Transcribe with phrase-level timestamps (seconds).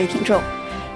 [0.00, 0.40] 位听众。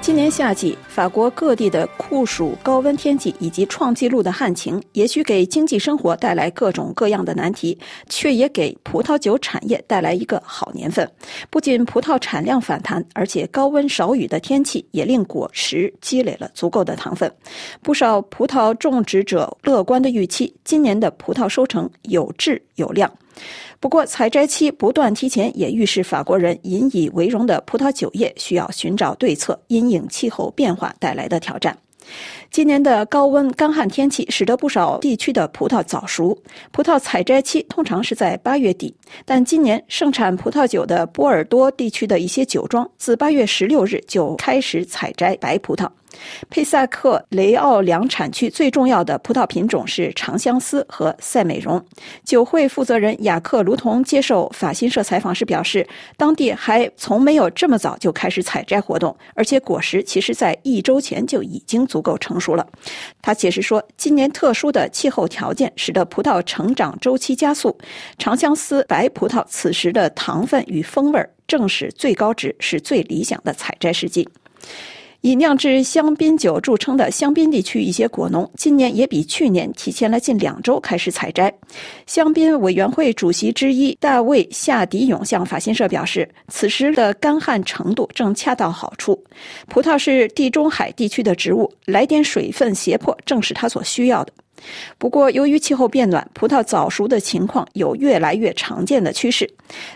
[0.00, 7.76] 今年夏季，法国各地的酷暑、高温天气以及创纪录的旱情，也许给经济生活带来各种各样的难题，
[8.08, 11.08] 却也给葡萄酒产业带来一个好年份。
[11.50, 17.32] 不仅葡萄产量反弹，而且高温少雨的天气也令果实积累了足够的糖分。
[17.80, 23.12] 不少葡萄种植者乐观的预期，今年的葡萄收成有质有量。
[23.80, 31.76] 不过，采摘期不断提前，也预示法国人引以为荣的葡萄酒业需要寻找对策，因应气候变化带来的挑战。
[32.50, 36.36] 今年的高温干旱天气使得不少地区的葡萄早熟，
[36.72, 45.88] 葡萄采摘期通常是在八月底，但今年盛产葡萄酒的波尔多地区的一些酒庄自八月十六日就开始采摘白葡萄。
[46.50, 51.82] 佩萨克雷奥两产区最重要的葡萄品种是长相思和赛美容。
[52.24, 62.66] 酒会负责人雅克卢同接受法新社采访时表示，当地还从没有这么早就开始采摘活动，而且果实其实在一周前就已经足够成熟了。
[63.20, 67.76] 他解释说，今年特殊的气候条件使得葡萄成长周期加速，
[68.18, 74.28] 长相思白葡萄此时的糖分与风味正是最高值，是最理想的采摘时机。
[75.22, 81.52] 以酿制香槟酒著称的香槟地区一些果农，今年也比去年提前了近两周开始采摘。
[82.08, 89.22] 香槟委员会主席之一大卫夏迪勇向法新社表示，此时的干旱程度正恰到好处。
[89.68, 94.32] 葡萄是地中海地区的植物，来点水分胁迫正是它所需要的。
[94.98, 99.48] 不过，由于气候变暖，葡萄早熟的情况有越来越常见的趋势。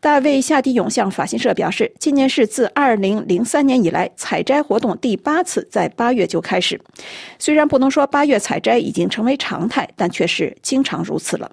[0.00, 6.80] 大卫夏迪永向法新社表示，今年是自2003年以来采摘活动第八次在八月就开始。
[7.38, 11.50] 虽然不能说八月采摘已经成为常态，但却是经常如此了。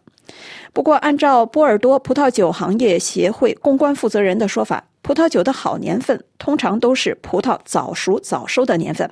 [0.73, 9.09] 不过，按照波尔多葡萄酒行业协会公关负责人的说法，葡萄酒的好年份通常都是葡萄早熟早收的年份。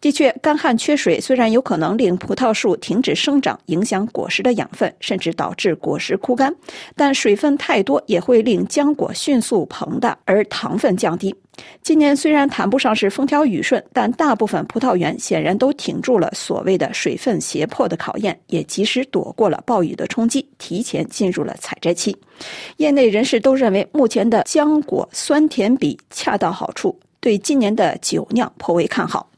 [0.00, 6.54] 的确，干旱缺水虽然有可能令葡萄树停止生长，影响果实的养分，甚至导致果实枯干，
[6.96, 11.34] 但水分太多也会令浆果迅速膨大，而糖分降低。
[11.82, 22.16] 今年虽然谈不上是风调雨顺，但大部分葡萄园显然都挺住了所谓的水分胁迫的考验，也及时躲过了暴雨的冲击，提前进入了采摘期。
[22.78, 29.28] 业内人士都认为，目前的浆果酸甜比恰到好处，对今年的酒酿颇为看好。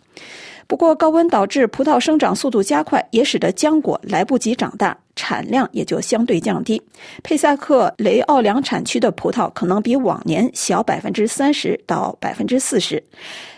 [0.67, 6.81] 不过，高温导致葡萄生长速度加快，也使得浆果来不及长大，产量也就相对降低。
[7.23, 13.03] 佩萨克雷奥两产区的葡萄可能比往年小百分之三十到百分之四十，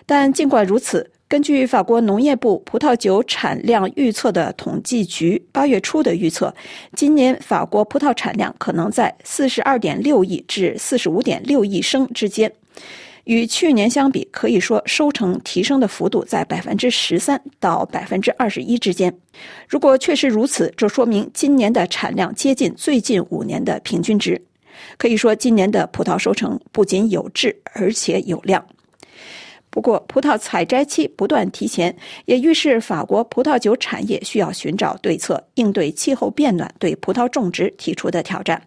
[0.06, 6.52] 但尽管如此，根据法国农业部葡萄酒产量预测的统计局八月初的预测，
[6.96, 12.52] 今年法国葡萄产量可能在四十二点六亿至四十五点六亿升之间。
[13.24, 19.14] 与去年相比，可以说收成提升的幅度在百分之十三到百分之二十一之间。
[19.68, 24.40] 如果确实如此，这说明今年的产量接近最近五年的平均值。
[24.98, 28.64] 可以说，今年的葡萄收成不仅有质，而且有量。
[29.74, 31.92] 不过，葡萄采摘期不断提前，
[32.26, 38.62] 也预示法国葡萄酒产业需要寻找对策，应对气候变暖对葡萄种植提出的挑战。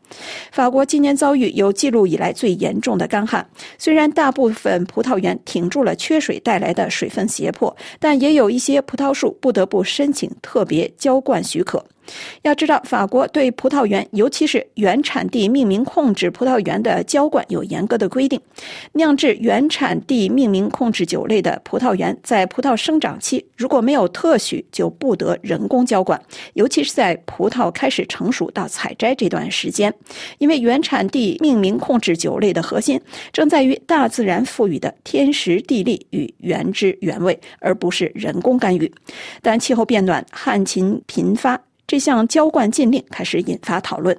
[0.51, 11.81] 法国今年遭遇有记录以来最严重的干旱，虽然大部分葡萄园挺住了缺水带来的水分胁迫，但也有一些葡萄树不得不申请特别浇灌许可。
[12.43, 18.39] 要知道，法国对葡萄园，尤其是原产地命名控制葡萄园的浇灌有严格的规定。
[18.93, 26.21] 酿制原产地命名控制酒类的葡萄园，在葡萄生长期如果没有特许，就不得人工浇灌，
[26.53, 29.93] 尤其是在葡萄开始成熟到采摘这段时间。
[30.37, 32.99] 因为原产地命名控制酒类的核心，
[33.31, 38.91] 正在于大自然赋予的天时地利与原汁原味，而不是人工干预。
[39.41, 41.66] 但气候变暖，旱情频发。
[41.87, 44.15] 这项浇灌禁令开始引发讨论。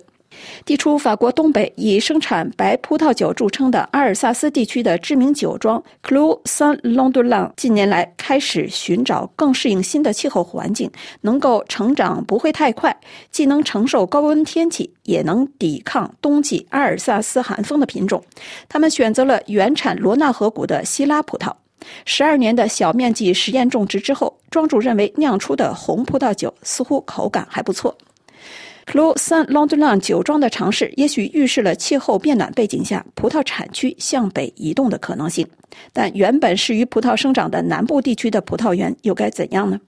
[0.64, 10.90] 地处法国东北、以生产白葡萄酒著称的阿尔萨斯地区的知名酒庄 Clos Saint Landelin 近年来开始寻找更适应新的气候环境、
[11.22, 12.96] 能够成长不会太快、
[13.30, 18.22] 既能承受高温天气，也能抵抗冬季阿尔萨斯寒风的品种。
[18.68, 21.52] 他们选择了原产罗纳河谷的希拉葡萄。
[22.04, 27.96] 十二年的小面积实验种植之后，庄主认为酿出的红葡萄酒似乎口感还不错。
[28.86, 35.46] Cloussan Landelin 酒庄的尝试，也许预示了气候变暖背景下葡萄产区向北移动的可能性。
[35.92, 39.78] 但原本适于葡萄生长的南部地区的葡萄园又该怎样呢？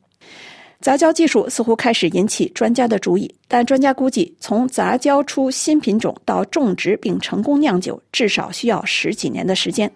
[0.81, 9.91] 杂交技术似乎开始引起专家的注意，但专家估计，从杂交出新品种到种植并成功酿酒，至少需要十几年的时间。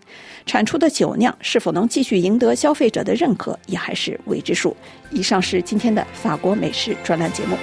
[0.44, 4.76] 产出的酒酿是否能继续赢得消费者的认可，也还是未知数。
[5.10, 7.56] 以上是今天的法国美食专栏节目。